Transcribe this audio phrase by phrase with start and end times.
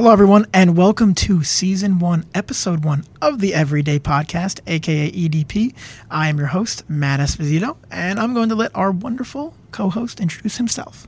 [0.00, 5.74] Hello, everyone, and welcome to season one, episode one of the Everyday Podcast, aka EDP.
[6.10, 10.18] I am your host, Matt Esposito, and I'm going to let our wonderful co host
[10.18, 11.06] introduce himself.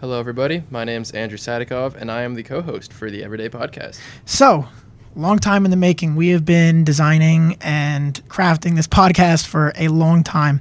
[0.00, 0.64] Hello, everybody.
[0.68, 4.00] My name's Andrew Sadikov, and I am the co host for the Everyday Podcast.
[4.24, 4.66] So,
[5.14, 6.16] long time in the making.
[6.16, 10.60] We have been designing and crafting this podcast for a long time.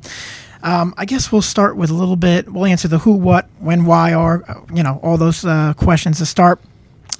[0.61, 2.53] Um, I guess we'll start with a little bit.
[2.53, 6.27] We'll answer the who, what, when, why, are, you know, all those uh, questions to
[6.27, 6.59] start.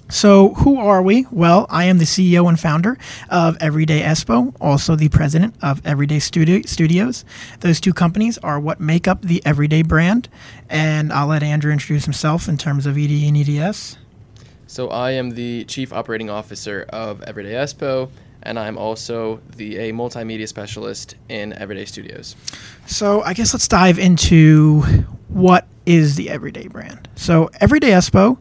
[0.10, 1.26] So, who are we?
[1.32, 2.98] Well, I am the CEO and founder
[3.30, 7.26] of Everyday Espo, also the president of Everyday Studio- Studios.
[7.60, 10.30] Those two companies are what make up the Everyday brand.
[10.70, 13.98] And I'll let Andrew introduce himself in terms of ED and EDS.
[14.66, 18.10] So, I am the Chief Operating Officer of Everyday Espo,
[18.44, 22.38] and I'm also the a multimedia specialist in Everyday Studios.
[22.86, 24.84] So, I guess let's dive into
[25.28, 27.10] what is the Everyday brand.
[27.18, 28.38] So, Everyday Espo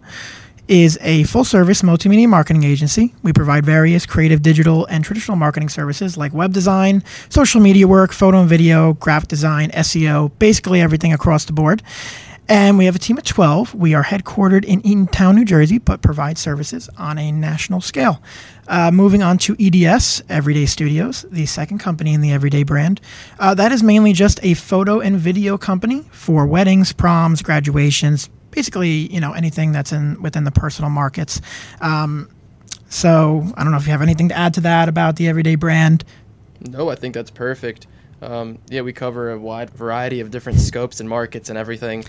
[0.69, 3.15] is a full service multimedia marketing agency.
[3.23, 8.12] We provide various creative, digital, and traditional marketing services like web design, social media work,
[8.12, 11.83] photo and video, graphic design, SEO, basically everything across the board.
[12.48, 13.75] And we have a team of 12.
[13.75, 18.22] We are headquartered in Eatontown, New Jersey, but provide services on a national scale.
[18.69, 23.00] Uh, moving on to EDS, Everyday Studios, the second company in the Everyday brand.
[23.41, 29.12] Uh, that is mainly just a photo and video company for weddings, proms, graduations, basically,
[29.12, 31.41] you know, anything that's in within the personal markets.
[31.80, 32.28] Um,
[32.88, 35.56] so I don't know if you have anything to add to that about the Everyday
[35.56, 36.05] brand.
[36.61, 37.86] No, I think that's perfect.
[38.22, 42.05] Um, yeah, we cover a wide variety of different scopes and markets and everything.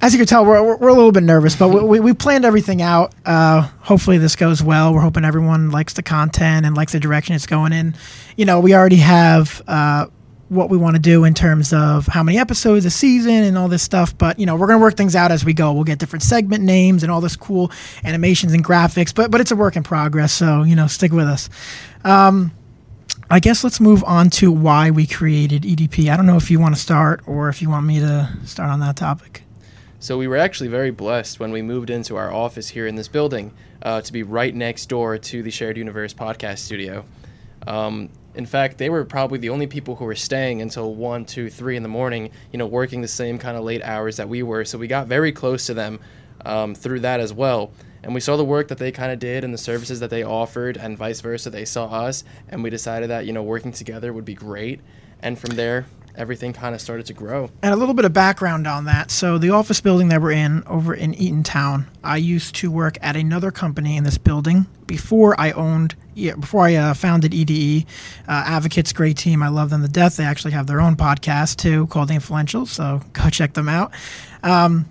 [0.00, 2.44] As you can tell, we're, we're, a little bit nervous, but we, we, we planned
[2.44, 3.14] everything out.
[3.24, 4.94] Uh, hopefully, this goes well.
[4.94, 7.96] We're hoping everyone likes the content and likes the direction it's going in.
[8.36, 10.06] You know, we already have uh,
[10.48, 13.68] what we want to do in terms of how many episodes a season and all
[13.68, 14.16] this stuff.
[14.16, 15.72] But you know, we're gonna work things out as we go.
[15.72, 17.70] We'll get different segment names and all this cool
[18.04, 19.14] animations and graphics.
[19.14, 20.32] But but it's a work in progress.
[20.32, 21.50] So you know, stick with us.
[22.04, 22.52] Um,
[23.30, 26.10] I guess let's move on to why we created EDP.
[26.10, 28.70] I don't know if you want to start or if you want me to start
[28.70, 29.42] on that topic.
[30.00, 33.08] So, we were actually very blessed when we moved into our office here in this
[33.08, 37.04] building uh, to be right next door to the Shared Universe podcast studio.
[37.66, 38.08] Um,
[38.38, 41.76] in fact, they were probably the only people who were staying until one, two, three
[41.76, 44.64] in the morning, you know, working the same kind of late hours that we were.
[44.64, 45.98] So we got very close to them
[46.46, 47.72] um, through that as well.
[48.04, 50.22] And we saw the work that they kind of did and the services that they
[50.22, 51.50] offered, and vice versa.
[51.50, 54.78] They saw us, and we decided that, you know, working together would be great.
[55.20, 57.50] And from there, everything kind of started to grow.
[57.62, 59.10] And a little bit of background on that.
[59.10, 63.16] So, the office building that we're in over in Eatontown, I used to work at
[63.16, 67.86] another company in this building before I owned, yeah, before I uh, founded EDE.
[68.26, 69.42] Uh, Advocates, great team.
[69.42, 70.16] I love them to death.
[70.16, 72.66] They actually have their own podcast too called The Influential.
[72.66, 73.92] So, go check them out.
[74.42, 74.86] Um,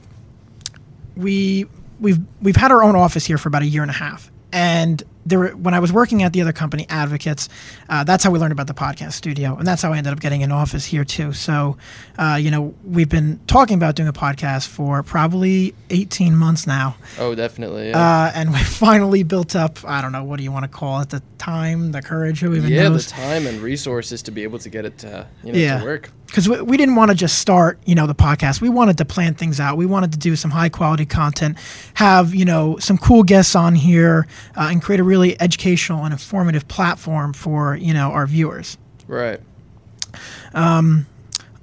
[1.15, 1.65] we
[1.99, 5.03] we've we've had our own office here for about a year and a half, and
[5.27, 7.49] there were, when I was working at the other company, Advocates,
[7.89, 10.19] uh, that's how we learned about the podcast studio, and that's how I ended up
[10.19, 11.33] getting an office here too.
[11.33, 11.77] So,
[12.17, 16.95] uh, you know, we've been talking about doing a podcast for probably 18 months now.
[17.19, 17.89] Oh, definitely.
[17.89, 17.99] Yeah.
[17.99, 19.79] Uh, and we finally built up.
[19.85, 21.09] I don't know what do you want to call it?
[21.09, 23.05] The time, the courage, who even yeah, knows?
[23.07, 25.79] the time and resources to be able to get it to, you know, Yeah.
[25.79, 26.11] to work.
[26.27, 28.61] Because we, we didn't want to just start you know the podcast.
[28.61, 29.77] We wanted to plan things out.
[29.77, 31.57] We wanted to do some high quality content
[31.95, 36.13] have you know some cool guests on here uh, and create a really educational and
[36.13, 38.77] informative platform for you know our viewers.
[39.07, 39.39] Right.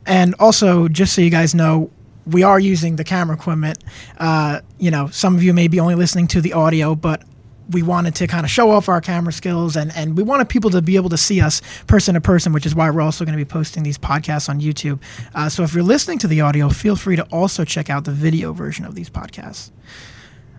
[0.07, 1.91] and also just so you guys know
[2.27, 3.79] we are using the camera equipment.
[4.19, 7.23] Uh, you know some of you may be only listening to the audio but
[7.71, 10.71] we wanted to kind of show off our camera skills and, and we wanted people
[10.71, 13.37] to be able to see us person to person which is why we're also going
[13.37, 15.01] to be posting these podcasts on youtube
[15.35, 18.13] uh, so if you're listening to the audio feel free to also check out the
[18.13, 19.71] video version of these podcasts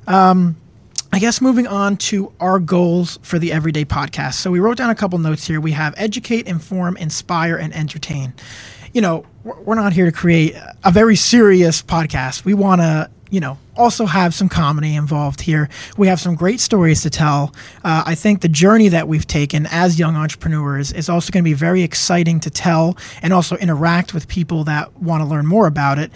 [0.08, 0.56] Um,
[1.12, 4.34] I guess moving on to our goals for the Everyday Podcast.
[4.34, 5.62] So we wrote down a couple notes here.
[5.62, 8.34] We have educate, inform, inspire, and entertain.
[8.94, 12.44] You know, we're we're not here to create a very serious podcast.
[12.44, 15.70] We want to, you know, also have some comedy involved here.
[15.98, 17.54] We have some great stories to tell.
[17.84, 21.50] Uh, I think the journey that we've taken as young entrepreneurs is also going to
[21.50, 25.68] be very exciting to tell and also interact with people that want to learn more
[25.68, 26.12] about it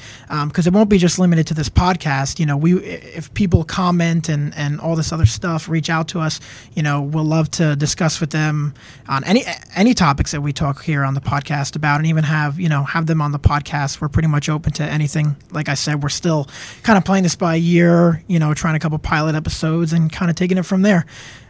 [0.47, 2.39] because it won't be just limited to this podcast.
[2.39, 6.19] You know, we if people comment and and all this other stuff, reach out to
[6.19, 6.39] us.
[6.73, 8.73] You know, we'll love to discuss with them
[9.07, 9.43] on any
[9.75, 12.83] any topics that we talk here on the podcast about, and even have you know
[12.83, 14.01] have them on the podcast.
[14.01, 15.35] We're pretty much open to anything.
[15.51, 16.47] Like I said, we're still
[16.83, 18.23] kind of playing this by ear.
[18.27, 21.05] You know, trying a couple pilot episodes and kind of taking it from there.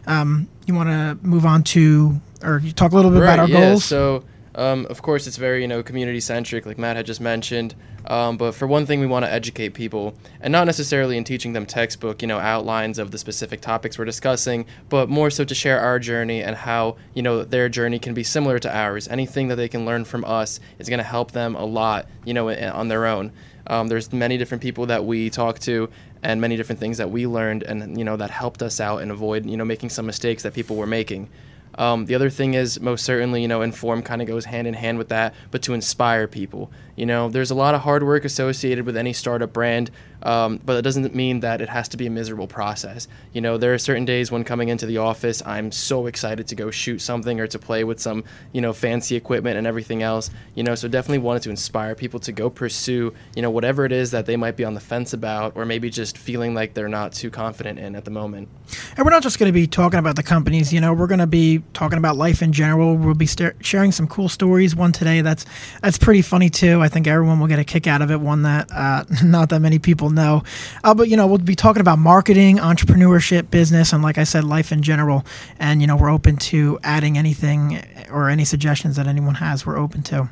[0.07, 3.47] Um, you want to move on to or you talk a little bit about our
[3.47, 3.59] yeah.
[3.59, 3.85] goals?
[3.85, 4.23] So
[4.55, 7.75] Um, of course, it's very you know community centric, like Matt had just mentioned.
[8.05, 11.53] Um, but for one thing, we want to educate people, and not necessarily in teaching
[11.53, 15.53] them textbook, you know, outlines of the specific topics we're discussing, but more so to
[15.53, 19.07] share our journey and how you know their journey can be similar to ours.
[19.07, 22.33] Anything that they can learn from us is going to help them a lot, you
[22.33, 23.31] know, on their own.
[23.69, 25.89] Um, there's many different people that we talk to,
[26.23, 29.11] and many different things that we learned, and you know that helped us out and
[29.11, 31.29] avoid you know making some mistakes that people were making.
[31.75, 34.73] Um, the other thing is most certainly, you know, inform kind of goes hand in
[34.73, 36.71] hand with that, but to inspire people.
[36.99, 39.89] You know, there's a lot of hard work associated with any startup brand,
[40.21, 43.07] um, but it doesn't mean that it has to be a miserable process.
[43.31, 46.55] You know, there are certain days when coming into the office, I'm so excited to
[46.55, 50.29] go shoot something or to play with some, you know, fancy equipment and everything else.
[50.55, 53.93] You know, so definitely wanted to inspire people to go pursue, you know, whatever it
[53.93, 56.89] is that they might be on the fence about or maybe just feeling like they're
[56.89, 58.49] not too confident in at the moment.
[58.97, 61.19] And we're not just going to be talking about the companies, you know, we're going
[61.19, 62.97] to be talking about life in general.
[62.97, 64.75] We'll be st- sharing some cool stories.
[64.75, 65.45] One today that's
[65.81, 66.81] that's pretty funny too.
[66.81, 68.19] I think everyone will get a kick out of it.
[68.19, 70.43] One that uh, not that many people know.
[70.83, 74.43] Uh, but you know, we'll be talking about marketing, entrepreneurship, business, and like I said,
[74.43, 75.25] life in general.
[75.59, 77.81] And you know, we're open to adding anything
[78.11, 79.65] or any suggestions that anyone has.
[79.65, 80.29] We're open to.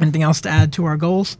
[0.00, 1.36] Anything else to add to our goals?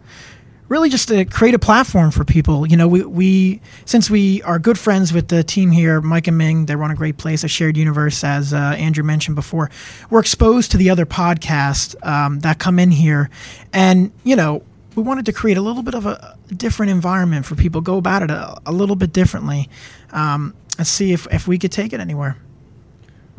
[0.70, 2.66] Really just to create a platform for people.
[2.66, 6.38] You know, we, we since we are good friends with the team here, Mike and
[6.38, 9.68] Ming, they run a great place, a shared universe, as uh, Andrew mentioned before.
[10.08, 13.28] We're exposed to the other podcasts um, that come in here,
[13.74, 14.62] and you know,
[14.94, 18.22] we wanted to create a little bit of a different environment for people, go about
[18.22, 19.68] it a, a little bit differently,
[20.12, 22.36] um, and see if if we could take it anywhere.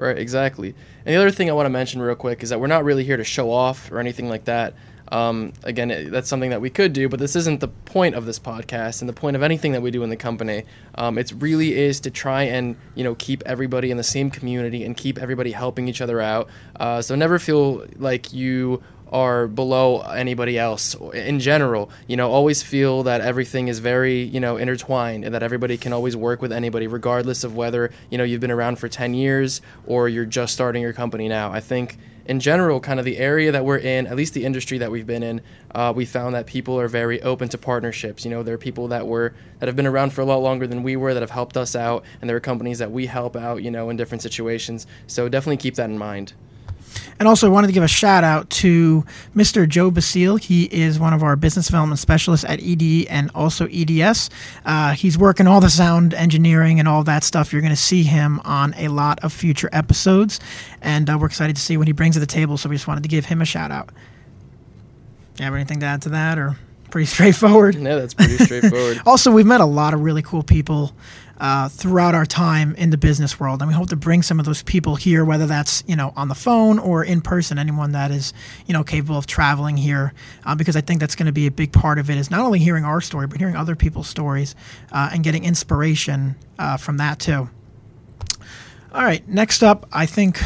[0.01, 0.73] Right, exactly.
[1.05, 3.03] And the other thing I want to mention real quick is that we're not really
[3.03, 4.73] here to show off or anything like that.
[5.11, 8.25] Um, again, it, that's something that we could do, but this isn't the point of
[8.25, 10.63] this podcast and the point of anything that we do in the company.
[10.95, 14.83] Um, it really is to try and you know keep everybody in the same community
[14.83, 16.49] and keep everybody helping each other out.
[16.79, 22.63] Uh, so never feel like you are below anybody else in general you know always
[22.63, 26.51] feel that everything is very you know intertwined and that everybody can always work with
[26.51, 30.53] anybody regardless of whether you know you've been around for 10 years or you're just
[30.53, 34.07] starting your company now i think in general, kind of the area that we're in,
[34.07, 35.41] at least the industry that we've been in,
[35.73, 38.23] uh, we found that people are very open to partnerships.
[38.23, 40.67] You know, there are people that were that have been around for a lot longer
[40.67, 43.35] than we were that have helped us out, and there are companies that we help
[43.35, 43.63] out.
[43.63, 44.87] You know, in different situations.
[45.07, 46.33] So definitely keep that in mind.
[47.19, 49.05] And also, I wanted to give a shout out to
[49.35, 49.67] Mr.
[49.67, 50.37] Joe Basile.
[50.37, 54.29] He is one of our business development specialists at EDE and also EDS.
[54.65, 57.53] Uh, he's working all the sound engineering and all that stuff.
[57.53, 60.39] You're going to see him on a lot of future episodes.
[60.81, 62.57] And uh, we're excited to see what he brings to the table.
[62.57, 63.89] So we just wanted to give him a shout out.
[65.37, 66.57] You have anything to add to that or?
[66.91, 67.79] Pretty straightforward.
[67.79, 69.01] No, that's pretty straightforward.
[69.05, 70.93] also, we've met a lot of really cool people
[71.41, 74.45] uh, throughout our time in the business world, and we hope to bring some of
[74.45, 77.57] those people here, whether that's you know on the phone or in person.
[77.57, 78.31] Anyone that is
[78.67, 80.13] you know capable of traveling here,
[80.45, 82.17] uh, because I think that's going to be a big part of it.
[82.17, 84.55] Is not only hearing our story, but hearing other people's stories
[84.91, 87.49] uh, and getting inspiration uh, from that too.
[88.93, 90.39] All right, next up, I think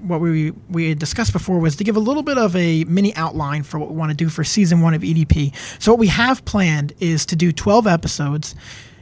[0.00, 3.64] what we we discussed before was to give a little bit of a mini outline
[3.64, 5.52] for what we want to do for season one of EDP.
[5.82, 8.54] So what we have planned is to do 12 episodes.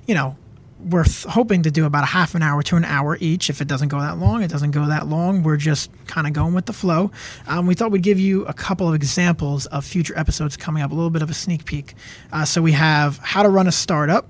[0.07, 0.37] You know,
[0.85, 3.49] we're hoping to do about a half an hour to an hour each.
[3.49, 5.43] If it doesn't go that long, it doesn't go that long.
[5.43, 7.11] We're just kind of going with the flow.
[7.47, 10.91] Um, we thought we'd give you a couple of examples of future episodes coming up,
[10.91, 11.95] a little bit of a sneak peek.
[12.33, 14.29] Uh, so we have how to run a startup,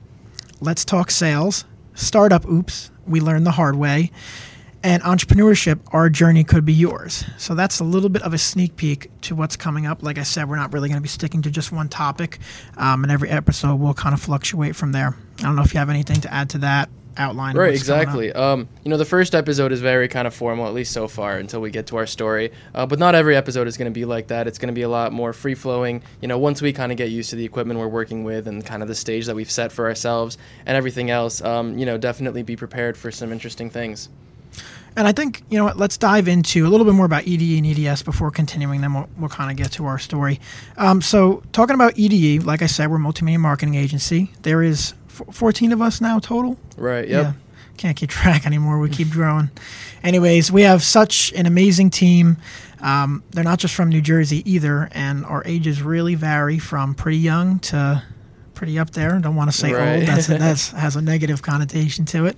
[0.61, 1.65] let's talk sales,
[1.95, 4.11] startup oops, we learned the hard way,
[4.85, 7.25] and entrepreneurship, our journey could be yours.
[7.39, 10.03] So that's a little bit of a sneak peek to what's coming up.
[10.03, 12.39] Like I said, we're not really going to be sticking to just one topic,
[12.77, 15.17] um, and every episode will kind of fluctuate from there.
[15.39, 17.57] I don't know if you have anything to add to that outline.
[17.57, 18.31] Right, exactly.
[18.33, 21.39] Um, you know, the first episode is very kind of formal, at least so far,
[21.39, 22.53] until we get to our story.
[22.75, 24.47] Uh, but not every episode is going to be like that.
[24.47, 26.03] It's going to be a lot more free flowing.
[26.21, 28.63] You know, once we kind of get used to the equipment we're working with and
[28.63, 30.37] kind of the stage that we've set for ourselves
[30.67, 34.11] and everything else, um, you know, definitely be prepared for some interesting things.
[34.97, 37.59] And I think, you know what, let's dive into a little bit more about EDE
[37.59, 40.41] and EDS before continuing, then we'll, we'll kind of get to our story.
[40.77, 44.31] Um, so, talking about EDE, like I said, we're a multimedia marketing agency.
[44.43, 46.57] There is f- 14 of us now total.
[46.77, 47.25] Right, yep.
[47.25, 47.33] Yeah.
[47.77, 48.79] Can't keep track anymore.
[48.79, 49.51] We keep growing.
[50.05, 52.37] Anyways, we have such an amazing team.
[52.81, 57.19] Um, they're not just from New Jersey either, and our ages really vary from pretty
[57.19, 58.03] young to
[58.55, 59.19] pretty up there.
[59.19, 59.97] Don't want to say right.
[59.97, 60.07] old.
[60.07, 62.37] That's that's has a negative connotation to it.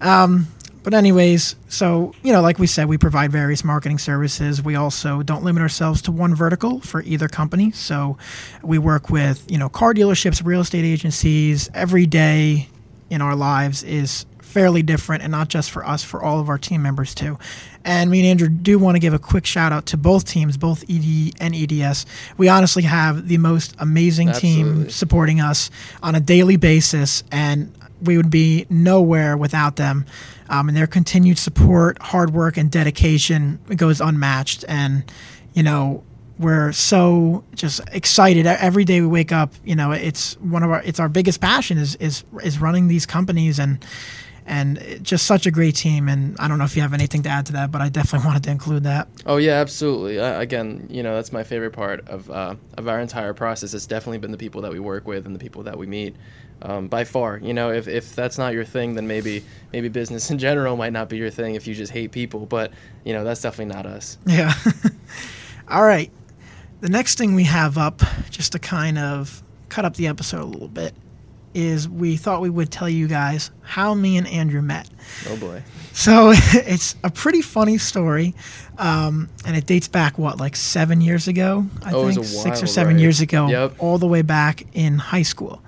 [0.00, 0.46] Um,
[0.86, 4.62] but anyways, so you know, like we said, we provide various marketing services.
[4.62, 7.72] We also don't limit ourselves to one vertical for either company.
[7.72, 8.18] So
[8.62, 11.68] we work with you know car dealerships, real estate agencies.
[11.74, 12.68] Every day
[13.10, 16.56] in our lives is fairly different, and not just for us, for all of our
[16.56, 17.36] team members too.
[17.84, 20.56] And me and Andrew do want to give a quick shout out to both teams,
[20.56, 22.06] both ED and EDS.
[22.36, 25.68] We honestly have the most amazing team supporting us
[26.00, 27.72] on a daily basis, and
[28.02, 30.06] we would be nowhere without them.
[30.48, 34.64] Um, and their continued support, hard work, and dedication goes unmatched.
[34.68, 35.10] And
[35.54, 36.04] you know,
[36.38, 39.52] we're so just excited every day we wake up.
[39.64, 43.06] You know, it's one of our it's our biggest passion is is is running these
[43.06, 43.84] companies and
[44.46, 46.08] and just such a great team.
[46.08, 48.26] And I don't know if you have anything to add to that, but I definitely
[48.28, 49.08] wanted to include that.
[49.26, 50.18] Oh yeah, absolutely.
[50.18, 53.74] Uh, again, you know that's my favorite part of uh, of our entire process.
[53.74, 56.16] It's definitely been the people that we work with and the people that we meet.
[56.62, 60.30] Um, by far, you know, if, if that's not your thing, then maybe maybe business
[60.30, 62.46] in general might not be your thing if you just hate people.
[62.46, 62.72] But
[63.04, 64.16] you know, that's definitely not us.
[64.26, 64.54] Yeah.
[65.68, 66.10] All right.
[66.80, 70.44] The next thing we have up, just to kind of cut up the episode a
[70.44, 70.94] little bit,
[71.56, 74.88] is we thought we would tell you guys how me and Andrew met.
[75.28, 75.62] Oh boy.
[75.92, 78.34] So it's a pretty funny story,
[78.78, 81.66] um, and it dates back what, like seven years ago?
[81.82, 83.76] I Oh, think six or seven years ago, Yep.
[83.78, 85.62] all the way back in high school.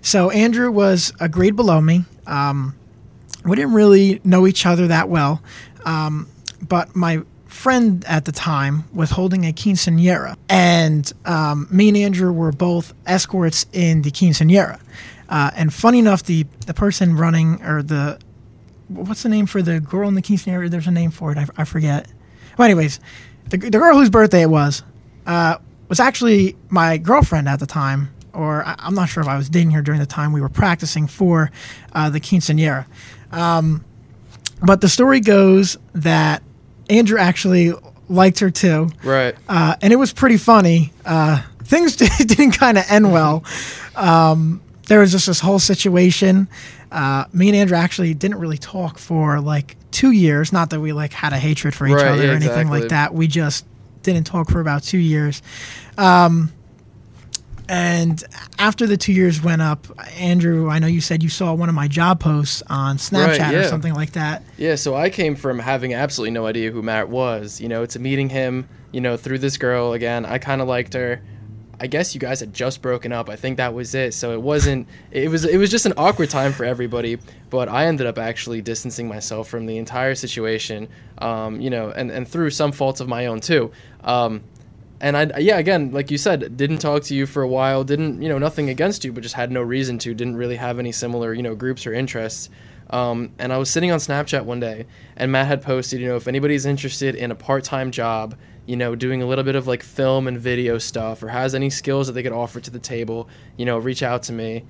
[0.00, 2.04] So Andrew was a grade below me.
[2.26, 2.74] Um,
[3.44, 5.42] we didn't really know each other that well,
[5.84, 6.28] um,
[6.68, 12.32] but my friend at the time was holding a quinceanera, and um, me and Andrew
[12.32, 14.78] were both escorts in the quinceanera.
[15.32, 18.18] Uh, and funny enough, the the person running or the
[18.88, 20.68] what's the name for the girl in the quinceanera?
[20.70, 21.38] There's a name for it.
[21.38, 22.06] I, I forget.
[22.58, 23.00] Well, anyways,
[23.48, 24.82] the, the girl whose birthday it was
[25.26, 25.56] uh,
[25.88, 29.48] was actually my girlfriend at the time, or I, I'm not sure if I was
[29.48, 31.50] dating her during the time we were practicing for
[31.94, 32.84] uh, the quinceanera.
[33.32, 33.84] Um,
[34.60, 36.42] but the story goes that
[36.90, 37.72] Andrew actually
[38.10, 39.34] liked her too, Right.
[39.48, 40.92] uh, and it was pretty funny.
[41.06, 43.44] Uh, things didn't kind of end well.
[43.96, 44.60] Um,
[44.92, 46.46] there was just this whole situation.
[46.90, 50.52] Uh, me and Andrew actually didn't really talk for like two years.
[50.52, 52.80] Not that we like had a hatred for each Right, other yeah, or anything exactly.
[52.80, 53.14] like that.
[53.14, 53.64] We just
[54.02, 55.40] didn't talk for about two years.
[55.96, 56.52] Um,
[57.70, 58.22] and
[58.58, 59.86] after the two years went up,
[60.18, 63.62] Andrew, I know you said you saw one of my job posts on Snapchat or
[63.62, 63.68] yeah.
[63.68, 64.42] something like that.
[64.58, 67.98] Yeah, so I came from having absolutely no idea who Matt was, you know, to
[67.98, 70.26] meeting him, you know, through this girl again.
[70.26, 71.22] I kind of liked her.
[71.82, 73.28] I guess you guys had just broken up.
[73.28, 74.14] I think that was it.
[74.14, 77.18] So it wasn't it was it was just an awkward time for everybody,
[77.50, 80.86] but I ended up actually distancing myself from the entire situation.
[81.18, 83.72] Um, you know, and and through some faults of my own too.
[84.04, 84.44] Um,
[85.00, 88.22] and I yeah again like you said didn't talk to you for a while didn't
[88.22, 90.92] you know nothing against you but just had no reason to didn't really have any
[90.92, 92.48] similar you know groups or interests
[92.90, 94.86] um, and I was sitting on Snapchat one day
[95.16, 98.94] and Matt had posted you know if anybody's interested in a part-time job you know
[98.94, 102.12] doing a little bit of like film and video stuff or has any skills that
[102.12, 104.64] they could offer to the table you know reach out to me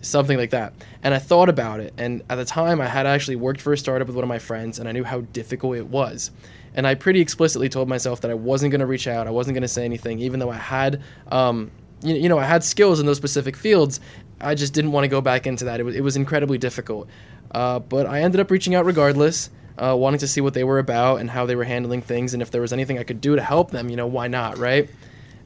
[0.00, 0.72] something like that.
[1.02, 1.94] And I thought about it.
[1.98, 4.38] And at the time, I had actually worked for a startup with one of my
[4.38, 6.30] friends, and I knew how difficult it was.
[6.74, 9.26] And I pretty explicitly told myself that I wasn't going to reach out.
[9.26, 11.70] I wasn't going to say anything, even though I had, um,
[12.02, 14.00] you, know, I had skills in those specific fields.
[14.40, 15.80] I just didn't want to go back into that.
[15.80, 17.08] It was, it was incredibly difficult.
[17.50, 19.50] Uh, but I ended up reaching out regardless,
[19.82, 22.42] uh, wanting to see what they were about and how they were handling things, and
[22.42, 23.88] if there was anything I could do to help them.
[23.88, 24.88] You know, why not, right?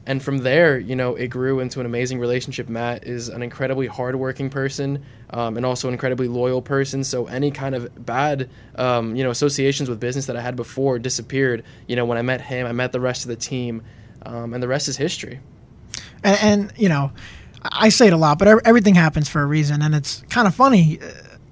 [0.07, 2.69] and from there, you know, it grew into an amazing relationship.
[2.69, 7.03] Matt is an incredibly hardworking person, um, and also an incredibly loyal person.
[7.03, 10.99] So any kind of bad, um, you know, associations with business that I had before
[10.99, 11.63] disappeared.
[11.87, 13.81] You know, when I met him, I met the rest of the team,
[14.23, 15.39] um, and the rest is history.
[16.23, 17.11] and, and you know,
[17.63, 20.53] I say it a lot, but everything happens for a reason, and it's kind of
[20.53, 20.99] funny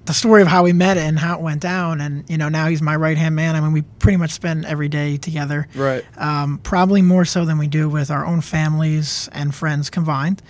[0.06, 2.00] the story of how we met and how it went down.
[2.00, 3.56] And you know, now he's my right hand man.
[3.56, 5.66] I mean, we pretty much spend every day together.
[5.74, 6.04] Right.
[6.16, 10.42] Um, probably more so than we do with our own families and friends combined.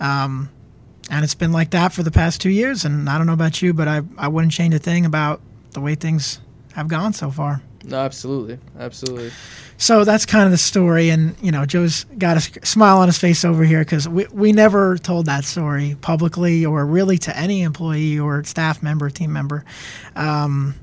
[0.00, 0.50] Um,
[1.08, 2.84] and it's been like that for the past two years.
[2.84, 5.80] And I don't know about you, but I I wouldn't change a thing about the
[5.80, 6.40] way things
[6.74, 7.62] have gone so far.
[7.86, 9.30] No, absolutely, absolutely.
[9.78, 13.18] So that's kind of the story, and you know, Joe's got a smile on his
[13.18, 17.62] face over here because we we never told that story publicly or really to any
[17.62, 19.64] employee or staff member, team member,
[20.16, 20.74] um,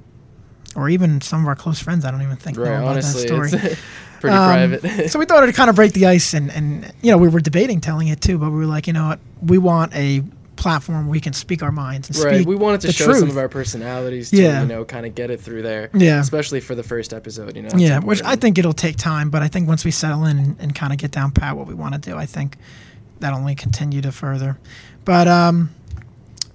[0.75, 2.05] or even some of our close friends.
[2.05, 2.69] I don't even think Right.
[2.69, 3.77] know about Honestly, that story.
[4.21, 5.09] pretty Um, private.
[5.11, 7.41] so we thought it'd kind of break the ice, and and you know, we were
[7.41, 10.23] debating telling it too, but we were like, you know what, we want a
[10.55, 12.35] platform we can speak our minds and Right.
[12.35, 13.19] speak We wanted to show truth.
[13.19, 14.61] some of our personalities to, Yeah.
[14.61, 15.89] you know, kind of get it through there.
[15.93, 16.19] Yeah.
[16.19, 17.69] Especially for the first episode, you know.
[17.75, 20.55] Yeah, which I think it'll take time, but I think once we settle in and,
[20.59, 22.57] and kind of get down pat what we want to do, I think
[23.19, 24.57] that'll only continue to further.
[25.05, 25.71] But um,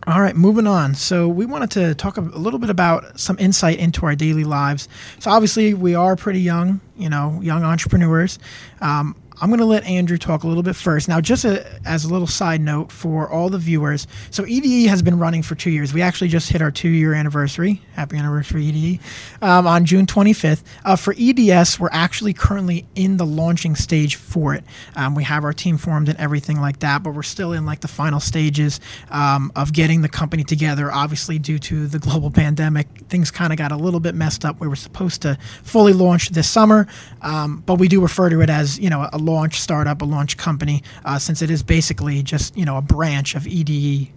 [0.06, 0.94] all right, moving on.
[0.94, 4.44] So we wanted to talk a, a little bit about some insight into our daily
[4.44, 4.88] lives.
[5.18, 8.38] So obviously we are pretty young, you know, young entrepreneurs.
[8.80, 11.08] Um, I'm going to let Andrew talk a little bit first.
[11.08, 15.00] Now, just a, as a little side note for all the viewers, so EDE has
[15.02, 15.92] been running for two years.
[15.92, 17.80] We actually just hit our two year anniversary.
[17.94, 19.00] Happy anniversary, EDE,
[19.40, 20.62] um, on June 25th.
[20.84, 24.64] Uh, for EDS, we're actually currently in the launching stage for it.
[24.96, 27.80] Um, we have our team formed and everything like that, but we're still in like
[27.80, 28.80] the final stages
[29.10, 30.90] um, of getting the company together.
[30.90, 34.58] Obviously, due to the global pandemic, things kind of got a little bit messed up.
[34.60, 36.88] We were supposed to fully launch this summer,
[37.22, 40.36] um, but we do refer to it as you know a launch startup, a launch
[40.36, 44.10] company, uh, since it is basically just you know a branch of EDE.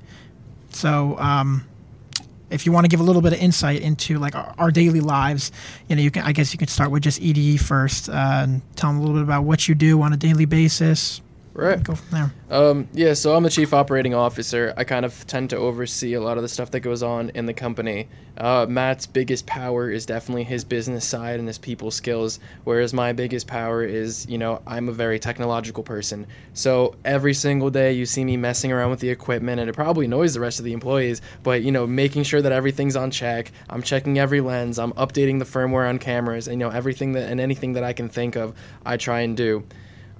[0.70, 1.18] So.
[1.18, 1.68] Um,
[2.50, 5.00] if you want to give a little bit of insight into like our, our, daily
[5.00, 5.54] lives,
[5.88, 8.12] you know, you can I guess you can start with just EDE first uh,
[8.44, 11.22] and tell them a little bit about what you do on a daily basis.
[11.54, 11.84] Right.
[11.84, 12.34] Go from there.
[12.50, 14.74] Um, yeah, so I'm the chief operating officer.
[14.78, 17.46] I kind of tend to oversee a lot of the stuff that goes on in
[17.46, 18.08] the company.
[18.38, 23.12] Uh, Matt's biggest power is definitely his business side and his people skills, whereas my
[23.12, 26.26] biggest power is, you know, I'm a very technological person.
[26.54, 30.06] So every single day you see me messing around with the equipment, and it probably
[30.06, 33.52] annoys the rest of the employees, but, you know, making sure that everything's on check.
[33.70, 34.80] I'm checking every lens.
[34.80, 37.92] I'm updating the firmware on cameras, and, you know, everything that and anything that I
[37.92, 38.56] can think of,
[38.86, 39.66] I try and do.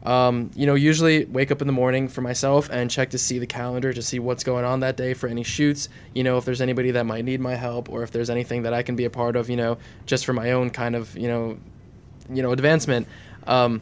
[0.04, 3.38] Um, you know, usually wake up in the morning for myself and check to see
[3.38, 5.90] the calendar to see what's going on that day for any shoots.
[6.16, 8.74] You know, if there's anybody that might need my help or if there's anything that
[8.74, 9.50] I can be a part of.
[9.50, 11.60] You know, just for my own kind of you know,
[12.30, 13.08] you know, advancement.
[13.46, 13.82] Um,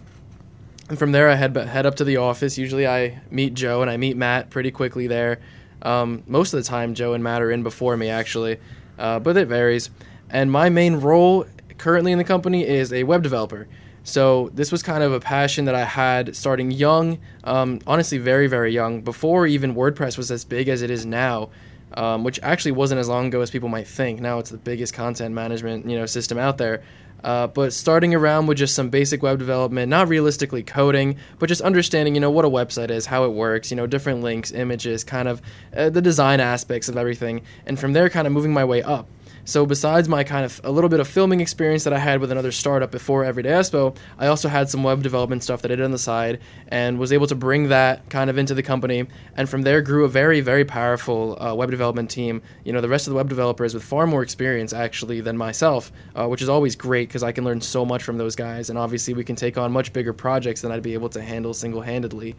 [0.89, 2.57] and from there, I head head up to the office.
[2.57, 5.39] Usually, I meet Joe and I meet Matt pretty quickly there.
[5.81, 8.57] Um, most of the time, Joe and Matt are in before me actually,
[8.97, 9.89] uh, but it varies.
[10.29, 11.45] And my main role
[11.77, 13.67] currently in the company is a web developer.
[14.03, 18.47] So this was kind of a passion that I had starting young, um, honestly, very,
[18.47, 21.49] very young, before even WordPress was as big as it is now,
[21.93, 24.19] um, which actually wasn't as long ago as people might think.
[24.19, 26.81] Now it's the biggest content management you know system out there.
[27.23, 31.61] Uh, but starting around with just some basic web development, not realistically coding, but just
[31.61, 35.03] understanding, you know, what a website is, how it works, you know, different links, images,
[35.03, 35.41] kind of
[35.75, 39.07] uh, the design aspects of everything, and from there, kind of moving my way up.
[39.45, 42.31] So besides my kind of a little bit of filming experience that I had with
[42.31, 45.83] another startup before Everyday Espo, I also had some web development stuff that I did
[45.83, 49.07] on the side and was able to bring that kind of into the company.
[49.35, 52.41] And from there grew a very, very powerful uh, web development team.
[52.63, 55.91] You know, the rest of the web developers with far more experience actually than myself,
[56.15, 58.69] uh, which is always great because I can learn so much from those guys.
[58.69, 61.53] And obviously we can take on much bigger projects than I'd be able to handle
[61.53, 62.35] single-handedly.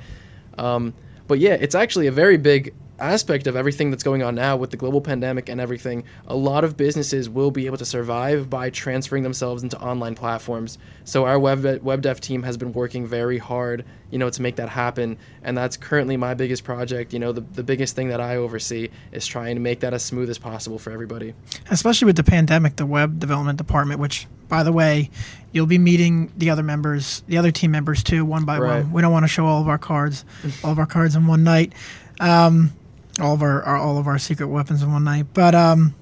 [0.59, 0.95] Um,
[1.27, 4.71] but yeah, it's actually a very big aspect of everything that's going on now with
[4.71, 8.71] the global pandemic and everything, a lot of businesses will be able to survive by
[8.71, 10.79] transferring themselves into online platforms.
[11.05, 14.57] So our web web dev team has been working very hard, you know, to make
[14.57, 17.13] that happen, and that's currently my biggest project.
[17.13, 20.03] You know, the the biggest thing that I oversee is trying to make that as
[20.03, 21.35] smooth as possible for everybody.
[21.71, 25.11] Especially with the pandemic, the web development department, which by the way,
[25.53, 28.83] you'll be meeting the other members, the other team members too, one by right.
[28.83, 28.93] one.
[28.93, 30.25] We don't want to show all of our cards,
[30.63, 31.73] all of our cards in one night.
[32.19, 32.73] Um,
[33.21, 35.27] all of our, our, all of our secret weapons in one night.
[35.33, 35.95] But um,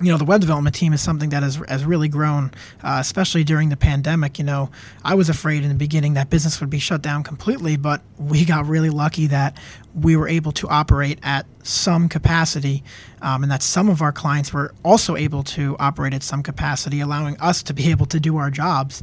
[0.00, 2.50] you know, the web development team is something that has, has really grown,
[2.82, 4.38] uh, especially during the pandemic.
[4.38, 4.70] You know,
[5.02, 8.44] I was afraid in the beginning that business would be shut down completely, but we
[8.44, 9.56] got really lucky that
[9.94, 12.84] we were able to operate at some capacity,
[13.22, 17.00] um, and that some of our clients were also able to operate at some capacity,
[17.00, 19.02] allowing us to be able to do our jobs.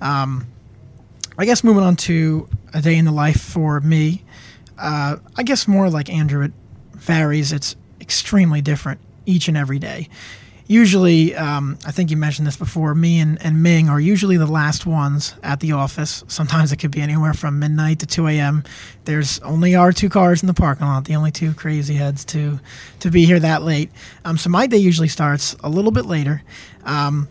[0.00, 0.46] Um,
[1.38, 4.24] I guess moving on to a day in the life for me,
[4.76, 6.50] uh, I guess more like Andrew,
[7.02, 7.52] varies.
[7.52, 10.08] It's extremely different each and every day.
[10.68, 14.46] Usually, um, I think you mentioned this before, me and, and Ming are usually the
[14.46, 16.24] last ones at the office.
[16.28, 18.64] Sometimes it could be anywhere from midnight to 2 a.m.
[19.04, 22.60] There's only our two cars in the parking lot, the only two crazy heads to,
[23.00, 23.90] to be here that late.
[24.24, 26.42] Um, so my day usually starts a little bit later.
[26.84, 27.28] Um,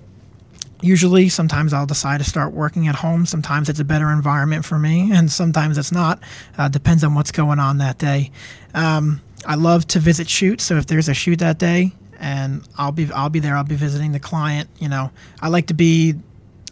[0.82, 4.80] usually sometimes i'll decide to start working at home sometimes it's a better environment for
[4.80, 6.20] me and sometimes it's not
[6.58, 8.32] uh, depends on what's going on that day
[8.74, 10.64] um, I love to visit shoots.
[10.64, 13.58] So if there's a shoot that day, and I'll be I'll be there.
[13.58, 14.70] I'll be visiting the client.
[14.80, 16.16] You know, I like to be.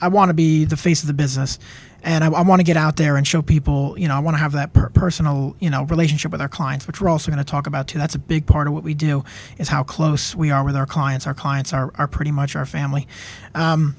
[0.01, 1.59] I want to be the face of the business,
[2.03, 3.97] and I, I want to get out there and show people.
[3.97, 6.87] You know, I want to have that per- personal you know relationship with our clients,
[6.87, 7.97] which we're also going to talk about too.
[7.97, 9.25] That's a big part of what we do
[9.57, 11.25] is how close we are with our clients.
[11.25, 13.07] Our clients are are pretty much our family.
[13.55, 13.95] Um,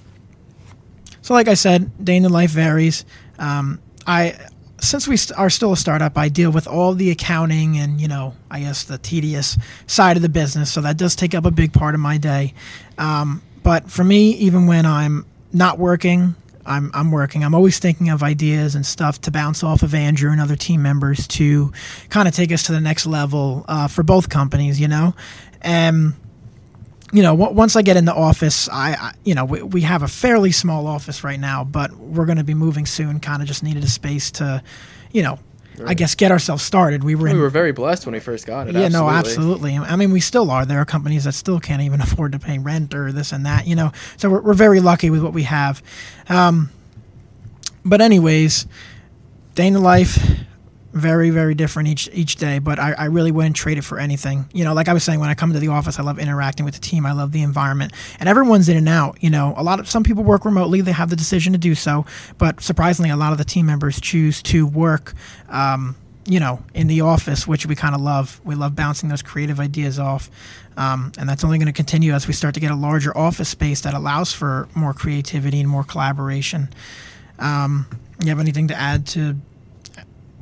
[1.20, 3.04] so, like I said, day in the life varies.
[3.38, 4.38] Um, I
[4.80, 8.08] since we st- are still a startup, I deal with all the accounting and, you
[8.08, 10.72] know, I guess the tedious side of the business.
[10.72, 12.54] So that does take up a big part of my day.
[12.98, 16.34] Um, but for me, even when I'm not working,
[16.66, 17.42] I'm, I'm working.
[17.44, 20.82] I'm always thinking of ideas and stuff to bounce off of Andrew and other team
[20.82, 21.72] members to
[22.10, 25.14] kind of take us to the next level uh, for both companies, you know?
[25.62, 26.14] And
[27.12, 29.80] you know, w- once I get in the office, I, I you know, we, we
[29.82, 33.20] have a fairly small office right now, but we're going to be moving soon.
[33.20, 34.62] Kind of just needed a space to,
[35.12, 35.38] you know,
[35.86, 37.02] I guess get ourselves started.
[37.02, 38.74] We were We in, were very blessed when we first got it.
[38.74, 39.00] yeah, absolutely.
[39.00, 39.76] no, absolutely.
[39.78, 40.66] I mean, we still are.
[40.66, 43.66] There are companies that still can't even afford to pay rent or this and that,
[43.66, 43.90] you know.
[44.18, 45.82] So we're, we're very lucky with what we have.
[46.28, 46.70] Um,
[47.84, 48.66] but anyways,
[49.54, 50.18] day in the life,
[50.92, 52.58] very very different each each day.
[52.58, 54.46] But I, I really wouldn't trade it for anything.
[54.52, 56.64] You know, like I was saying, when I come to the office, I love interacting
[56.64, 57.06] with the team.
[57.06, 59.22] I love the environment, and everyone's in and out.
[59.22, 60.80] You know, a lot of some people work remotely.
[60.80, 62.06] They have the decision to do so,
[62.38, 65.14] but surprisingly, a lot of the team members choose to work.
[65.48, 68.40] Um, you know, in the office, which we kind of love.
[68.44, 70.30] We love bouncing those creative ideas off.
[70.76, 73.48] Um, and that's only going to continue as we start to get a larger office
[73.48, 76.68] space that allows for more creativity and more collaboration.
[77.38, 77.86] Um,
[78.22, 79.36] you have anything to add to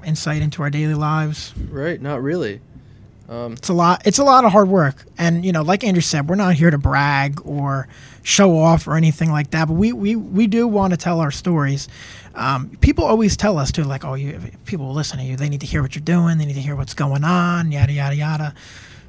[0.04, 1.54] insight into our daily lives?
[1.70, 2.60] Right, not really.
[3.28, 4.06] Um, It's a lot.
[4.06, 6.70] It's a lot of hard work, and you know, like Andrew said, we're not here
[6.70, 7.86] to brag or
[8.22, 9.68] show off or anything like that.
[9.68, 11.88] But we we, we do want to tell our stories.
[12.34, 15.36] Um, people always tell us to like, oh, you people will listen to you.
[15.36, 16.38] They need to hear what you're doing.
[16.38, 17.70] They need to hear what's going on.
[17.70, 18.54] Yada yada yada.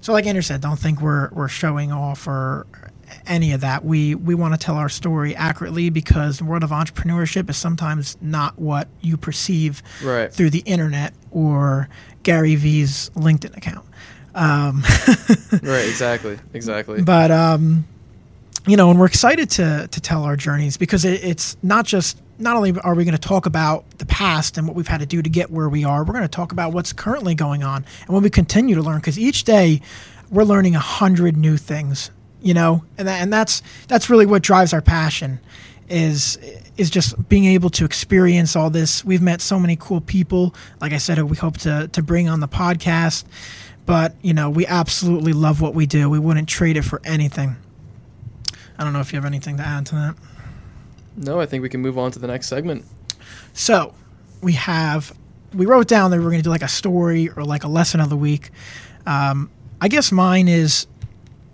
[0.01, 2.65] So, like Andrew said, don't think we're we're showing off or
[3.25, 3.83] any of that.
[3.83, 8.17] We we want to tell our story accurately because the world of entrepreneurship is sometimes
[8.21, 10.31] not what you perceive Right.
[10.31, 11.89] through the internet or
[12.23, 13.85] Gary V's LinkedIn account.
[14.35, 14.83] Um,
[15.63, 17.01] right, exactly, exactly.
[17.01, 17.85] but um,
[18.67, 22.21] you know, and we're excited to to tell our journeys because it, it's not just
[22.39, 25.05] not only are we going to talk about the past and what we've had to
[25.05, 27.85] do to get where we are, we're going to talk about what's currently going on
[28.01, 29.81] and what we continue to learn because each day
[30.31, 32.11] we're learning a hundred new things.
[32.41, 35.41] You know, and that, and that's that's really what drives our passion
[35.89, 36.37] is
[36.77, 39.03] is just being able to experience all this.
[39.03, 40.55] We've met so many cool people.
[40.79, 43.25] Like I said, we hope to to bring on the podcast.
[43.85, 46.09] But you know, we absolutely love what we do.
[46.09, 47.57] We wouldn't trade it for anything.
[48.77, 50.15] I don't know if you have anything to add to that.
[51.19, 52.85] No, I think we can move on to the next segment.
[53.53, 53.93] So
[54.41, 55.13] we have
[55.53, 57.67] we wrote down that we were going to do like a story or like a
[57.67, 58.51] lesson of the week.
[59.05, 59.49] Um,
[59.81, 60.87] I guess mine is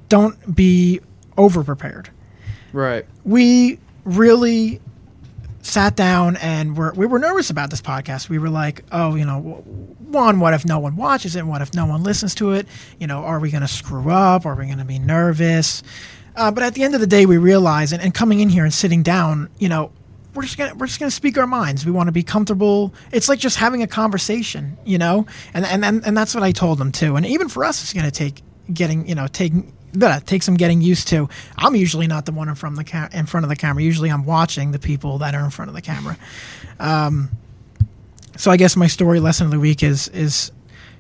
[0.10, 0.99] don't be
[1.38, 2.10] over prepared.
[2.73, 3.06] Right.
[3.23, 4.82] we really
[5.62, 8.28] sat down and we're, we were nervous about this podcast.
[8.28, 11.45] We were like, oh, you know, one, what if no one watches it?
[11.45, 12.67] What if no one listens to it?
[12.99, 14.45] You know, are we going to screw up?
[14.45, 15.84] Are we going to be nervous?
[16.36, 18.63] Uh, but at the end of the day, we realize, and, and coming in here
[18.63, 19.91] and sitting down, you know,
[20.34, 21.86] we're just gonna we're just gonna speak our minds.
[21.86, 22.93] We want to be comfortable.
[23.13, 26.52] It's like just having a conversation, you know, and and and, and that's what I
[26.52, 27.15] told them too.
[27.15, 28.41] And even for us, it's gonna take
[28.74, 31.30] getting you know taking but take some getting used to.
[31.58, 33.82] I'm usually not the one in front of the ca- in front of the camera.
[33.82, 36.17] Usually, I'm watching the people that are in front of the camera.
[36.80, 37.30] Um,
[38.36, 40.52] so I guess my story lesson of the week is is,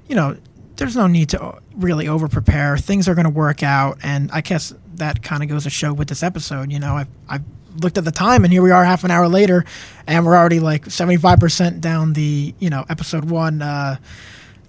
[0.07, 0.37] you know,
[0.77, 2.77] there's no need to really over prepare.
[2.77, 5.93] Things are going to work out, and I guess that kind of goes to show
[5.93, 6.71] with this episode.
[6.71, 7.39] You know, I I
[7.81, 9.65] looked at the time, and here we are, half an hour later,
[10.07, 13.97] and we're already like 75 percent down the you know episode one uh,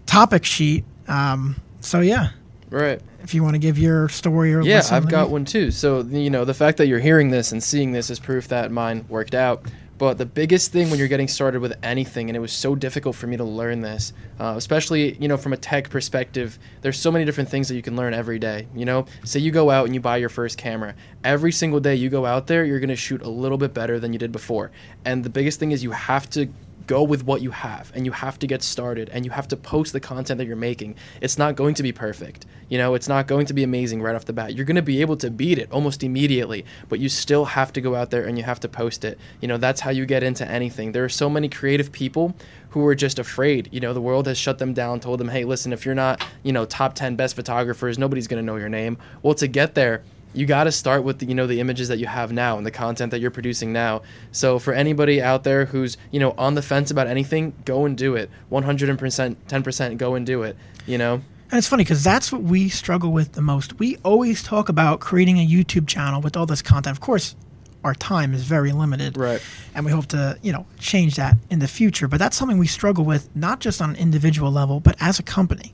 [0.06, 0.84] topic sheet.
[1.08, 2.30] Um, so yeah,
[2.70, 3.00] Right.
[3.22, 5.70] if you want to give your story or Yeah, I've got one too.
[5.70, 8.72] So, you know, the fact that you're hearing this and seeing this is proof that
[8.72, 9.62] mine worked out.
[9.98, 13.16] But the biggest thing when you're getting started with anything, and it was so difficult
[13.16, 17.10] for me to learn this, uh, especially, you know, from a tech perspective, there's so
[17.10, 18.68] many different things that you can learn every day.
[18.74, 20.94] You know, say you go out and you buy your first camera.
[21.24, 24.12] Every single day you go out there, you're to shoot a little bit better than
[24.12, 24.70] you did before.
[25.04, 26.48] And the biggest thing is you have to
[26.86, 29.56] go with what you have and you have to get started and you have to
[29.56, 30.94] post the content that you're making.
[31.20, 32.46] It's not going to be perfect.
[32.68, 34.54] You know, it's not going to be amazing right off the bat.
[34.54, 37.80] You're going to be able to beat it almost immediately, but you still have to
[37.80, 39.18] go out there and you have to post it.
[39.40, 40.92] You know, that's how you get into anything.
[40.92, 42.34] There are so many creative people
[42.70, 43.68] who are just afraid.
[43.72, 46.22] You know, the world has shut them down, told them, "Hey, listen, if you're not,
[46.42, 49.74] you know, top 10 best photographers, nobody's going to know your name." Well, to get
[49.74, 50.02] there,
[50.36, 52.66] you got to start with the, you know the images that you have now and
[52.66, 54.02] the content that you're producing now.
[54.32, 57.96] So for anybody out there who's you know on the fence about anything, go and
[57.96, 58.30] do it.
[58.50, 61.22] 100% 10% go and do it, you know?
[61.48, 63.78] And it's funny because that's what we struggle with the most.
[63.78, 66.96] We always talk about creating a YouTube channel with all this content.
[66.96, 67.36] Of course,
[67.84, 69.16] our time is very limited.
[69.16, 69.40] Right.
[69.72, 72.08] And we hope to, you know, change that in the future.
[72.08, 75.22] But that's something we struggle with, not just on an individual level, but as a
[75.22, 75.72] company.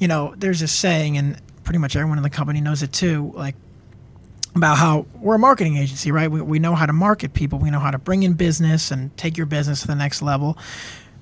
[0.00, 3.32] You know, there's this saying, and pretty much everyone in the company knows it too,
[3.36, 3.54] like
[4.54, 6.30] about how we're a marketing agency, right?
[6.30, 9.16] We, we know how to market people, we know how to bring in business and
[9.16, 10.58] take your business to the next level.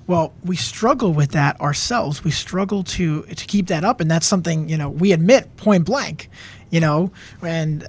[0.07, 2.23] Well, we struggle with that ourselves.
[2.23, 5.85] We struggle to to keep that up, and that's something you know we admit point
[5.85, 6.29] blank,
[6.69, 7.87] you know, and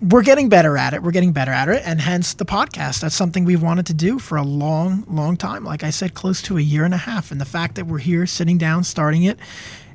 [0.00, 1.02] we're getting better at it.
[1.02, 3.00] We're getting better at it, and hence the podcast.
[3.00, 5.64] That's something we've wanted to do for a long, long time.
[5.64, 7.98] Like I said, close to a year and a half, and the fact that we're
[7.98, 9.38] here, sitting down, starting it,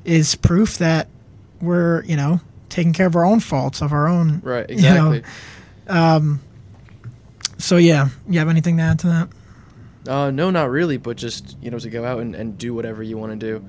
[0.04, 1.08] is proof that
[1.60, 4.40] we're you know taking care of our own faults of our own.
[4.44, 4.68] Right.
[4.68, 5.12] you know.
[5.12, 6.38] Exactly.
[7.58, 9.28] So yeah, you have anything to add to that?
[10.08, 13.02] Uh, no, not really, but just you know to go out and, and do whatever
[13.02, 13.64] you want to do.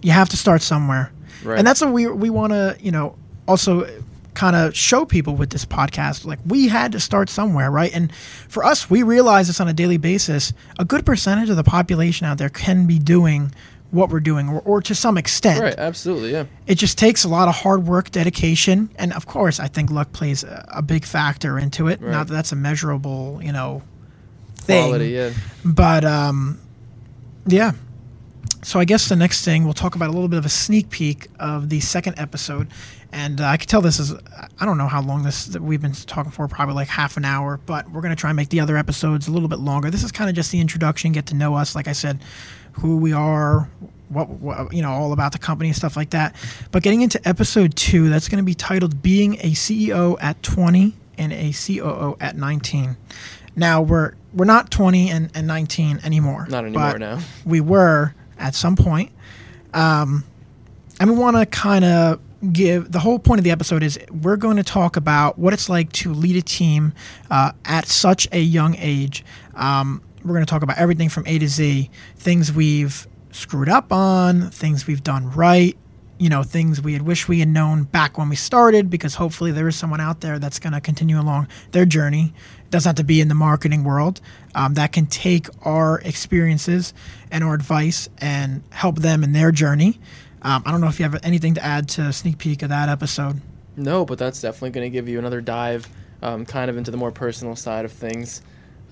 [0.00, 1.12] You have to start somewhere.
[1.44, 1.58] Right.
[1.58, 3.86] And that's what we we want to, you know, also
[4.34, 6.24] kind of show people with this podcast.
[6.24, 7.92] Like we had to start somewhere, right?
[7.92, 10.52] And for us, we realize this on a daily basis.
[10.78, 13.52] A good percentage of the population out there can be doing
[13.90, 15.60] what we're doing, or, or to some extent.
[15.60, 15.74] right.
[15.78, 16.32] Absolutely.
[16.32, 16.44] Yeah.
[16.66, 20.12] It just takes a lot of hard work, dedication, and of course, I think luck
[20.12, 22.00] plays a, a big factor into it.
[22.00, 22.10] Right.
[22.10, 23.82] Not that that's a measurable, you know,
[24.56, 24.88] thing.
[24.88, 25.10] Quality.
[25.10, 25.30] Yeah.
[25.64, 26.60] But um,
[27.46, 27.72] yeah.
[28.62, 30.90] So I guess the next thing we'll talk about a little bit of a sneak
[30.90, 32.68] peek of the second episode,
[33.12, 34.14] and uh, I could tell this is
[34.58, 37.24] I don't know how long this that we've been talking for, probably like half an
[37.24, 39.90] hour, but we're gonna try and make the other episodes a little bit longer.
[39.90, 42.22] This is kind of just the introduction, get to know us, like I said,
[42.72, 43.70] who we are,
[44.08, 46.34] what, what you know, all about the company and stuff like that.
[46.70, 51.32] But getting into episode two, that's gonna be titled "Being a CEO at 20 and
[51.32, 52.96] a COO at 19."
[53.54, 56.46] Now we're we're not 20 and, and 19 anymore.
[56.48, 57.20] Not anymore now.
[57.44, 59.10] We were at some point.
[59.72, 60.24] Um,
[61.00, 62.20] and we want to kind of
[62.52, 65.68] give the whole point of the episode is we're going to talk about what it's
[65.68, 66.92] like to lead a team
[67.30, 69.24] uh, at such a young age.
[69.54, 73.92] Um, we're going to talk about everything from A to Z, things we've screwed up
[73.92, 75.76] on, things we've done right,
[76.18, 79.52] you know, things we had wished we had known back when we started, because hopefully
[79.52, 82.32] there is someone out there that's going to continue along their journey.
[82.64, 84.20] It doesn't have to be in the marketing world.
[84.54, 86.94] Um, that can take our experiences
[87.30, 90.00] and our advice and help them in their journey.
[90.46, 92.68] Um, I don't know if you have anything to add to a sneak peek of
[92.68, 93.40] that episode.
[93.76, 95.88] No, but that's definitely going to give you another dive,
[96.22, 98.42] um, kind of into the more personal side of things.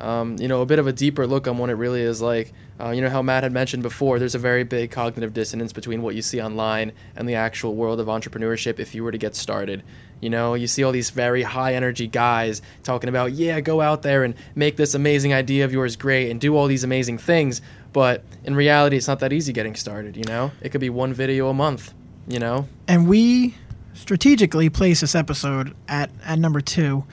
[0.01, 2.53] Um, you know, a bit of a deeper look on what it really is like.
[2.81, 4.19] Uh, you know how Matt had mentioned before.
[4.19, 8.01] There's a very big cognitive dissonance between what you see online and the actual world
[8.01, 8.81] of entrepreneurship.
[8.81, 9.85] If you were to get started,
[10.21, 14.03] you know, you see all these very high energy guys talking about, yeah, go out
[14.03, 17.61] there and make this amazing idea of yours great and do all these amazing things.
[17.95, 20.19] But in reality, it's not that easy getting started.
[20.19, 21.95] You know, it could be one video a month.
[22.29, 23.55] You know, and we
[23.93, 27.05] strategically placed this episode at, at number two.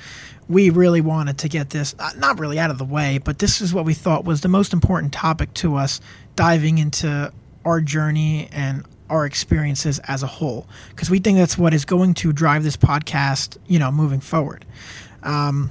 [0.47, 3.61] We really wanted to get this, uh, not really out of the way, but this
[3.61, 6.01] is what we thought was the most important topic to us,
[6.35, 7.31] diving into
[7.63, 12.13] our journey and our experiences as a whole, because we think that's what is going
[12.15, 14.65] to drive this podcast, you know, moving forward.
[15.23, 15.69] Um,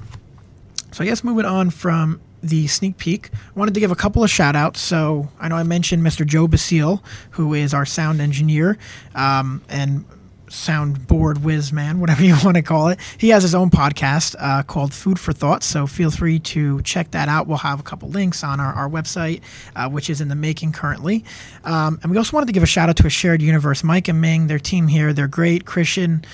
[0.92, 4.30] so I guess moving on from the sneak peek, wanted to give a couple of
[4.30, 4.80] shout outs.
[4.80, 6.26] So I know I mentioned Mr.
[6.26, 8.78] Joe Basile, who is our sound engineer
[9.14, 10.04] um, and
[10.50, 12.98] soundboard whiz man, whatever you want to call it.
[13.16, 15.62] He has his own podcast uh, called Food for Thought.
[15.62, 17.46] So feel free to check that out.
[17.46, 19.40] We'll have a couple links on our, our website,
[19.74, 21.24] uh, which is in the making currently.
[21.64, 24.08] Um, and we also wanted to give a shout out to a shared universe, Mike
[24.08, 25.12] and Ming, their team here.
[25.12, 25.64] They're great.
[25.64, 26.24] Christian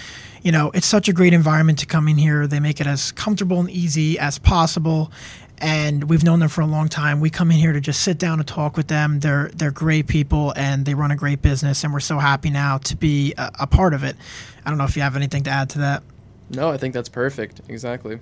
[0.43, 2.47] you know, it's such a great environment to come in here.
[2.47, 5.11] They make it as comfortable and easy as possible.
[5.59, 7.21] And we've known them for a long time.
[7.21, 9.21] We come in here to just sit down and talk with them.
[9.21, 11.83] They're they're great people and they run a great business.
[11.83, 14.17] And we're so happy now to be a, a part of it.
[14.65, 16.03] I don't know if you have anything to add to that.
[16.51, 17.63] no, I think that's perfect.
[17.69, 18.21] Exactly.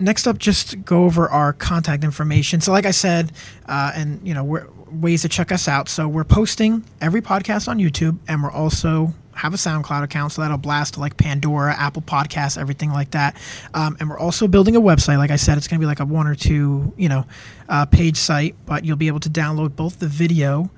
[0.00, 2.60] next up, just go over our contact information.
[2.60, 3.32] So, like I said,
[3.66, 5.88] uh, and you know, we're, ways to check us out.
[5.88, 10.42] So, we're posting every podcast on YouTube, and we're also have a SoundCloud account, so
[10.42, 13.36] that'll blast like Pandora, Apple Podcasts, everything like that.
[13.72, 15.18] Um, and we're also building a website.
[15.18, 17.24] Like I said, it's going to be like a one or two, you know,
[17.68, 20.70] uh, page site, but you'll be able to download both the video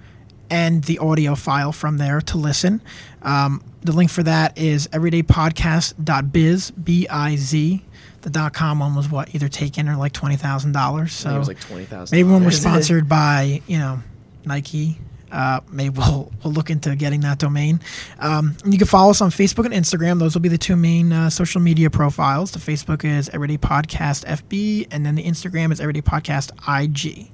[0.51, 2.83] and the audio file from there to listen.
[3.23, 7.85] Um, the link for that is everydaypodcast.biz, B I Z.
[8.21, 11.13] The dot com one was what either taken or like twenty thousand dollars.
[11.13, 12.17] So it was like twenty thousand.
[12.17, 14.01] maybe when we're sponsored by you know
[14.45, 15.01] Nike,
[15.33, 17.81] uh, maybe we'll we'll look into getting that domain.
[18.21, 20.19] Um, you can follow us on Facebook and Instagram.
[20.19, 22.53] Those will be the two main uh, social media profiles.
[22.53, 27.31] The Facebook is Everyday Podcast FB, and then the Instagram is Everyday Podcast IG.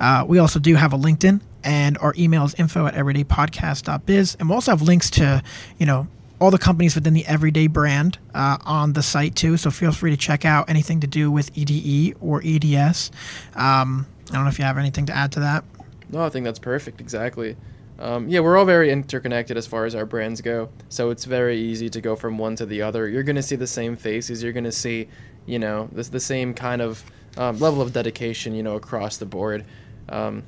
[0.00, 4.36] Uh, we also do have a LinkedIn, and our email is info at everydaypodcast.biz.
[4.38, 5.42] And we also have links to,
[5.78, 6.08] you know,
[6.40, 9.56] all the companies within the Everyday brand uh, on the site too.
[9.56, 13.10] So feel free to check out anything to do with EDE or EDS.
[13.56, 15.64] Um, I don't know if you have anything to add to that.
[16.10, 17.00] No, I think that's perfect.
[17.00, 17.56] Exactly.
[17.98, 21.58] Um, yeah, we're all very interconnected as far as our brands go, so it's very
[21.58, 23.08] easy to go from one to the other.
[23.08, 24.40] You're gonna see the same faces.
[24.40, 25.08] You're gonna see,
[25.46, 27.02] you know, the, the same kind of
[27.36, 29.64] um, level of dedication, you know, across the board.
[30.08, 30.44] Um,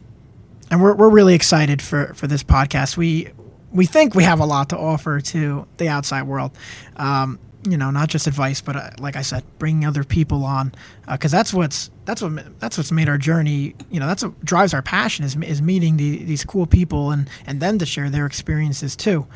[0.71, 2.97] and we're, we're really excited for, for this podcast.
[2.97, 3.31] We
[3.73, 6.53] we think we have a lot to offer to the outside world.
[6.97, 10.73] Um, you know, not just advice, but uh, like I said, bringing other people on,
[11.11, 13.77] because uh, that's what's that's what that's what's made our journey.
[13.89, 17.31] You know, that's what drives our passion is is meeting the, these cool people and
[17.47, 19.27] and them to share their experiences too.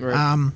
[0.00, 0.16] right.
[0.16, 0.54] Um,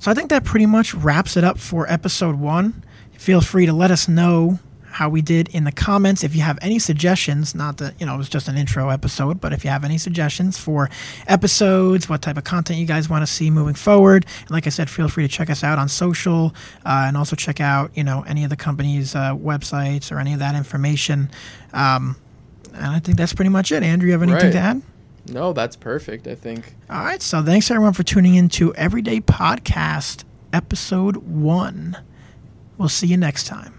[0.00, 2.84] So I think that pretty much wraps it up for episode one.
[3.16, 4.58] Feel free to let us know
[4.96, 6.24] how we did in the comments.
[6.24, 9.42] If you have any suggestions, not that, you know, it was just an intro episode,
[9.42, 10.88] but if you have any suggestions for
[11.28, 14.70] episodes, what type of content you guys want to see moving forward, and like I
[14.70, 16.54] said, feel free to check us out on social
[16.86, 20.32] uh, and also check out, you know, any of the company's uh, websites or any
[20.32, 21.30] of that information.
[21.74, 22.16] Um,
[22.72, 23.82] and I think that's pretty much it.
[23.82, 24.52] Andrew, you have anything Right.
[24.52, 24.82] to add?
[25.28, 26.26] No, that's perfect.
[26.26, 26.74] I think.
[26.88, 27.20] All right.
[27.20, 31.98] So thanks everyone for tuning in to Everyday Podcast, episode one.
[32.78, 33.74] We'll see you next time.